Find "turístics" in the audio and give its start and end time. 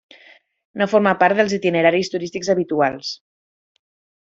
2.15-2.51